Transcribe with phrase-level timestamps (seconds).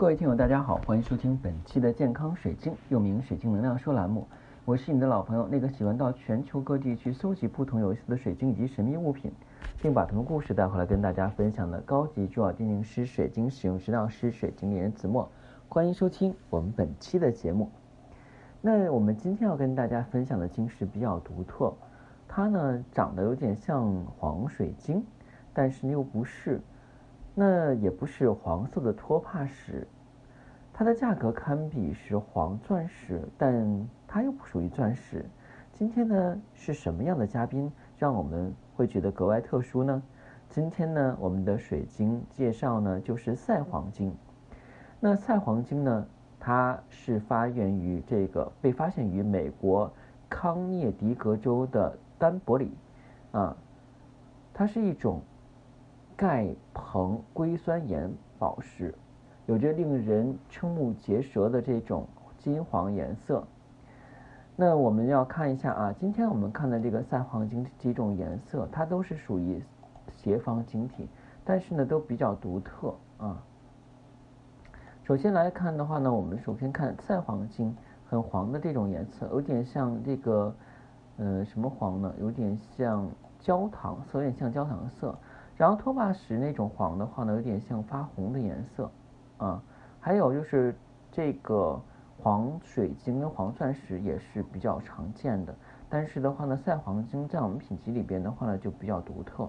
[0.00, 4.26] 各位听友，大家好，欢迎收听本期的健康水晶，又名水晶能量说栏目。
[4.64, 9.30] 我是你的老朋友，那个喜欢到全球各地去搜集不同有意思的水晶以及神秘物品，
[9.82, 15.30] 并把他们故事带回来跟大家分享的高级珠宝鉴定师、水晶使用指导师、水晶猎人子墨。
[15.68, 17.68] 欢迎收听我们本期的节目。
[18.62, 21.74] 那我们今天要跟大家分享的晶石比较独特，
[22.26, 25.04] 它呢长得有点像黄水晶，
[25.52, 26.58] 但是又不是。
[27.42, 29.88] 那也不是黄色的托帕石，
[30.74, 35.24] 它的价格堪比是黄钻石，但它又不属于钻石。
[35.72, 40.02] 今天呢是什么样的嘉宾让我们会觉得格外特殊呢？
[40.50, 44.14] 今天呢我们的水晶介绍呢就是赛黄金。
[45.00, 46.06] 那赛黄金呢，
[46.38, 49.90] 它是发源于这个被发现于美国
[50.28, 52.70] 康涅狄格州的丹伯里，
[53.32, 53.56] 啊，
[54.52, 55.22] 它是一种。
[56.20, 58.94] 钙硼硅酸盐宝石，
[59.46, 62.06] 有着令人瞠目结舌的这种
[62.36, 63.42] 金黄颜色。
[64.54, 69.64] 那我们要看一下啊，今天我们看的这个赛黄金几种颜色，它都是属于
[70.14, 71.08] 斜方晶体，
[71.42, 73.42] 但是呢都比较独特啊。
[75.02, 77.74] 首先来看的话呢，我们首先看赛黄金，
[78.10, 80.54] 很黄的这种颜色，有点像这个，
[81.16, 82.14] 呃，什么黄呢？
[82.20, 85.18] 有点像焦糖色，有点像焦糖色。
[85.60, 88.90] 然后托帕石那种黄的话呢，有点像发红的颜色，
[89.36, 89.62] 啊，
[90.00, 90.74] 还有就是
[91.12, 91.78] 这个
[92.18, 95.54] 黄水晶跟黄钻石也是比较常见的，
[95.90, 99.46] 但是的话呢，赛黄金在我们品级里边的话呢就比较独特。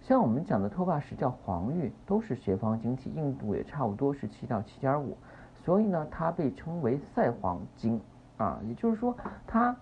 [0.00, 5.16] 像我们讲的托帕石叫黄玉，都是斜方晶体，硬度也差不多是七到七点五，
[5.54, 8.00] 所以呢它被称为赛黄金，
[8.36, 9.16] 啊，也就是说
[9.46, 9.76] 它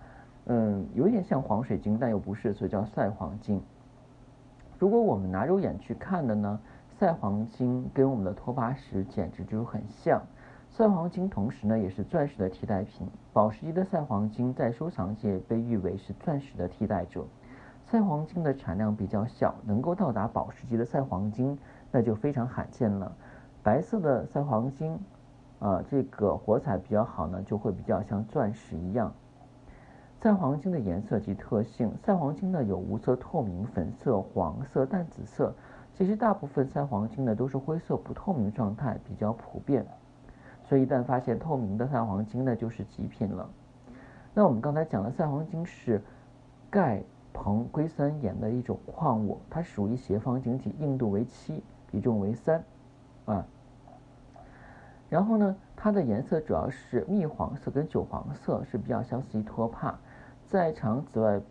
[0.45, 3.59] 嗯有点像黄水晶，但又不是，所以叫赛黄金。
[4.85, 6.59] 如果我们拿肉眼去看的呢，
[6.99, 10.21] 赛黄金跟我们的托帕石简直就很像。
[10.69, 17.25] 赛黄金同时呢也是钻石的替代品，宝石级的赛黄金在收藏界被誉为是钻石的替代者。
[17.83, 21.57] 赛黄金的产量比较小，能够到达宝石级的赛黄金
[21.91, 23.11] 那就非常罕见了。
[23.63, 24.99] 白色的赛黄金，
[25.57, 29.11] 啊，这个火彩比较好呢，就会比较像钻石一样。
[30.25, 35.53] 赛黄金的颜色及特性，赛黄金呢有无色透明、粉色、黄色、淡紫色。
[35.93, 39.85] 其实大部分赛黄金呢都是灰色不透明状态，比较普遍。
[40.63, 43.47] 所以一旦发现透明的赛黄金呢，就是极品了。
[44.33, 46.01] 那我们刚才讲的赛黄金是
[46.71, 51.61] 钙硼硅酸盐的一种矿物，它属于斜方晶体，硬度为七，
[51.91, 52.63] 比重为三，
[53.25, 53.45] 啊。
[55.07, 59.95] 然后呢，它的颜色主要是蜜黄色跟酒黄色，是比较相似于托帕。
[60.47, 61.41] 在长紫外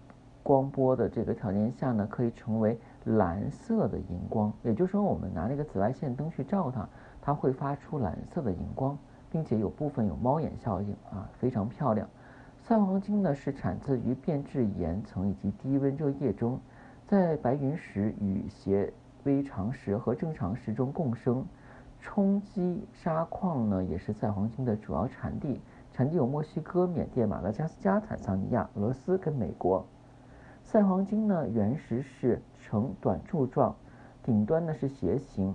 [0.43, 4.53] 光波的这个条件下呢，可以成为蓝色的荧光。
[4.63, 6.89] 也就是说，我们拿那个紫外线灯去照它，
[7.21, 8.97] 它会发出蓝色的荧光，
[9.31, 12.09] 并且有部分有猫眼效应啊，非常漂亮。
[12.57, 16.59] 赛黄金呢是产自于变质岩层以及低温热液中，
[17.07, 18.93] 在白云石与斜
[19.25, 21.45] 微长石和正常石中共生。
[22.01, 25.61] 冲击砂矿呢也是赛黄金的主要产地。
[25.95, 29.87] 产地有墨西哥、缅甸、马达加斯加、坦桑尼亚、俄罗斯跟美国。
[30.65, 33.77] 赛黄金呢，原石是呈短柱状，
[34.21, 35.55] 顶端呢是斜形，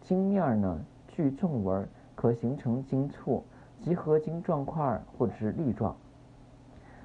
[0.00, 3.44] 晶面呢具纵纹，可形成晶簇、
[3.78, 5.94] 集合晶状块或者是粒状。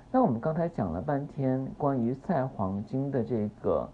[0.09, 3.90] 那我们刚才讲了半天关于赛黄金的这个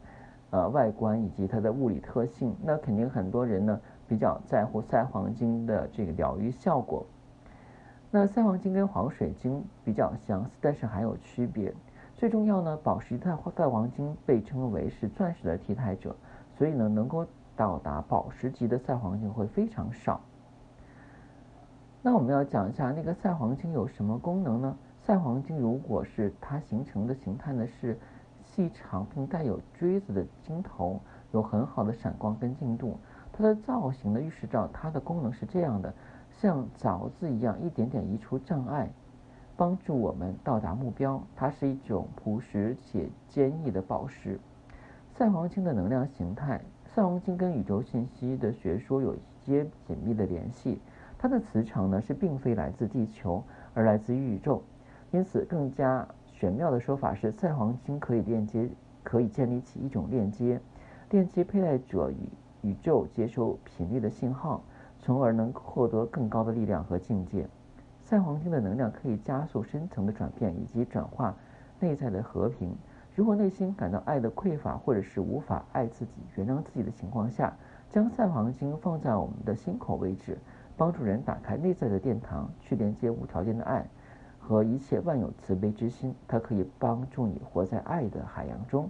[0.52, 7.04] 呃外观以及它的物理特性，那肯定很多人呢比较在乎赛黄金的这个疗愈效果。
[8.18, 11.74] 那赛黄金跟黄水晶比较相似，但是还有区别。
[12.16, 16.16] 最重要呢，宝石赛赛黄金被称为是钻石的替代者，
[16.58, 17.28] 所以呢，能够
[17.58, 20.22] 到达宝石级的赛黄金会非常少。
[22.02, 24.78] 那我们要讲一下那个赛黄金有什么功能呢？
[25.04, 28.00] 赛黄金如果是它形成的形态呢是
[28.46, 31.02] 细长并带有锥子的晶头，
[31.34, 32.98] 有很好的闪光跟净度，
[33.34, 35.94] 它的造型呢预示着它的功能是这样的。
[36.42, 38.90] 像凿子一样，一点点移除障碍，
[39.56, 41.22] 帮助我们到达目标。
[41.36, 44.40] 它是一种朴实且坚毅的宝石。
[45.14, 46.62] 赛黄金的能量形态，
[46.94, 50.80] 赛黄金跟宇宙信息的学说有一些紧密的联系。
[51.18, 53.42] 它的磁场呢是并非来自地球，
[53.74, 54.62] 而来自于宇宙。
[55.12, 58.70] 因此，更加玄妙的说法是，赛黄金可以链接，
[59.04, 60.60] 可以建立起一种链接，
[61.10, 64.62] 链接佩戴者与宇宙接收频率的信号。
[65.06, 67.48] 从而能获得更高的力量和境界。
[68.02, 71.36] 赛黄金的能量可以加速深层的转变以及转化
[71.80, 72.76] 内在的和平。
[73.14, 77.56] 如果内心感到爱的匮乏，或者是无法爱自己、原谅自己的情况下，
[77.88, 80.40] 将赛黄金放在我们的心口位置，
[80.76, 83.88] 帮助人打开内在的殿堂，去连接无条件的爱
[84.40, 86.16] 和一切万有慈悲之心。
[86.28, 88.90] 它可以帮助你活在爱的海洋中。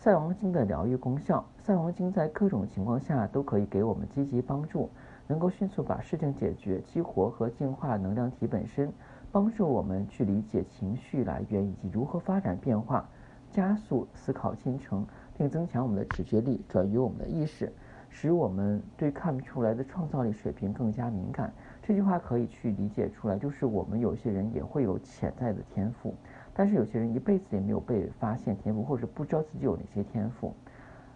[0.00, 4.88] 赛王星的疗愈功效，赛王星在各种情况下都可以给我们积极帮助，
[5.26, 8.92] 能够迅速把事情解决，激活和净化能量体本身，
[9.32, 13.08] 帮助我们去理解情绪来源以及如何发展变化，
[13.50, 15.04] 加速思考进程，
[15.36, 17.72] 并增强我们的直觉力，转移我们的意识。
[18.10, 21.52] 使我们对看不出来的创造力水平更加敏感。
[21.82, 26.14] 这句话可以去理解出来，就是我们有些人也会有潜在的天赋，
[26.58, 30.52] 但是有些人一辈子也没有被发现天赋，或者不知道自己有哪些天赋。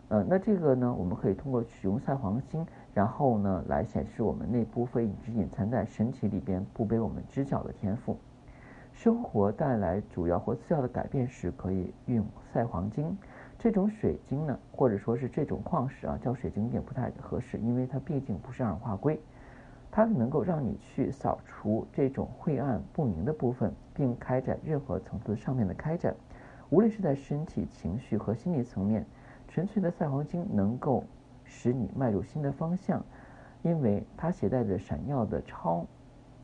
[0.06, 8.16] 呃，那这个呢，我们可以通过使用赛黄星，然后呢，来显示我们内部非一直隐藏在身体里边不被我们知晓的天赋。
[8.92, 13.18] 生活带来主要或次要的改变时，可以运用赛黄金。
[13.58, 19.18] 这种水晶呢，或者说是这种矿石啊，叫水晶也不太合适，因为它毕竟不是二氧化硅。
[19.92, 26.16] 它能够让你去扫除这种晦暗不明的部分，并开展任何层次上面的开展，
[26.70, 29.04] 无论是在身体、情绪和心理层面。
[29.48, 31.04] 纯粹的赛黄金能够
[31.44, 33.04] 使你迈入新的方向，
[33.62, 35.86] 因为它携带着闪耀的超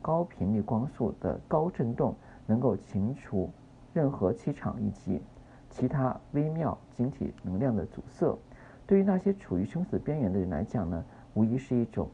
[0.03, 2.15] 高频率光速的高振动，
[2.47, 3.51] 能够清除
[3.95, 5.23] 任何气场以及。
[5.71, 8.39] 其他微妙晶体能量的阻塞，
[8.87, 11.05] 对于那些处于生死边缘的人来讲呢，
[11.35, 12.09] 无疑是一种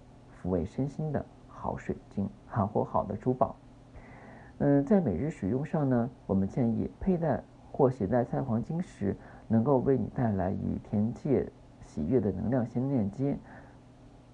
[0.45, 3.57] 抚慰身心的好水晶，好或好的珠宝。
[4.59, 7.43] 嗯，在每日使用上呢，我们建议佩戴
[7.73, 9.17] 或携带菜黄金时，
[9.49, 11.51] 能够为你带来与天界
[11.87, 13.39] 喜悦的能量线链接，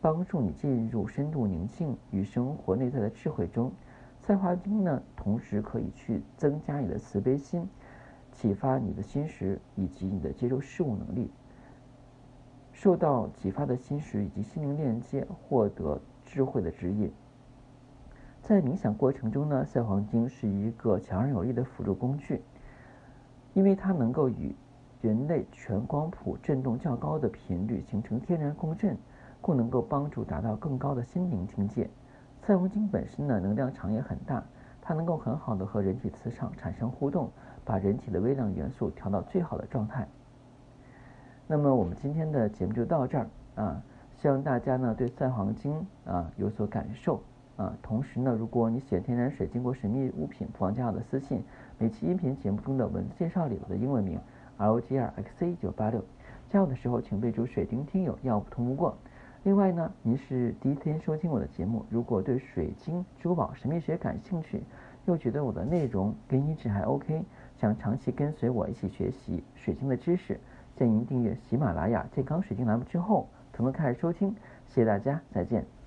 [0.01, 3.71] 帮助你进入深度宁静与生活内在的智慧中。
[4.21, 7.69] 菜花金呢，同时可以去增加你的慈悲心。
[8.33, 11.31] 启发你的心识以及你的接受事物能力，
[12.81, 17.13] 受到启发的心识以及心灵链接，获得智慧的指引。
[18.41, 22.41] 在冥想过程中呢，赛黄金是一个强而有力的辅助工具，
[23.53, 24.57] 因为它能够与
[25.03, 28.97] 人类全光谱振动较高的频率形成天然共振，
[29.43, 31.87] 故能够帮助达到更高的心灵境界。
[32.41, 34.43] 赛黄金本身呢，能量场也很大，
[34.81, 37.31] 它能够很好的和人体磁场产生互动。
[37.63, 40.09] 把人体的微量元素调到最好的状态。
[41.51, 43.27] 那么我们今天的节目就到这儿
[43.57, 43.83] 啊，
[44.17, 47.21] 希望大家呢对赛黄金啊有所感受
[47.57, 47.77] 啊。
[47.83, 51.43] 同时呢，如果你喜欢天然水晶或神秘物品，不妨加我的私信。
[51.77, 54.17] 每期音频节目中的文字介绍里我的英文名
[54.59, 56.05] R O G R X C 九八六，
[56.49, 58.97] 加我的时候请备注水晶听友，要不通不过。
[59.43, 64.63] 另外呢，您是第一天收听我的节目，如果对水晶、珠宝、神秘学感兴趣，
[65.07, 67.25] 又觉得我的内容跟音质还 OK。
[67.57, 70.39] 想长期跟随我一起学习水晶的知识，
[70.81, 74.35] 建议您订阅喜马拉雅健康水晶栏目之后，才能开始收听。
[74.67, 75.80] 谢谢大家，再见。